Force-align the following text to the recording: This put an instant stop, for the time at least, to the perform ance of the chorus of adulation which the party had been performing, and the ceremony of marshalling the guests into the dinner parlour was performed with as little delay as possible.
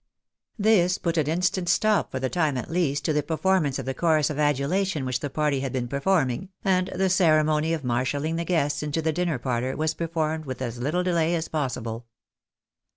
This 0.57 0.97
put 0.97 1.15
an 1.19 1.27
instant 1.27 1.69
stop, 1.69 2.09
for 2.09 2.19
the 2.19 2.27
time 2.27 2.57
at 2.57 2.71
least, 2.71 3.05
to 3.05 3.13
the 3.13 3.21
perform 3.21 3.67
ance 3.67 3.77
of 3.77 3.85
the 3.85 3.93
chorus 3.93 4.31
of 4.31 4.39
adulation 4.39 5.05
which 5.05 5.19
the 5.19 5.29
party 5.29 5.59
had 5.59 5.71
been 5.71 5.87
performing, 5.87 6.49
and 6.65 6.87
the 6.95 7.07
ceremony 7.07 7.71
of 7.71 7.83
marshalling 7.83 8.35
the 8.35 8.43
guests 8.43 8.81
into 8.81 9.03
the 9.03 9.13
dinner 9.13 9.37
parlour 9.37 9.77
was 9.77 9.93
performed 9.93 10.45
with 10.45 10.59
as 10.59 10.79
little 10.79 11.03
delay 11.03 11.35
as 11.35 11.47
possible. 11.49 12.07